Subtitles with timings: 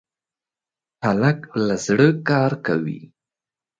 [1.05, 3.01] هلک له زړه کار کوي.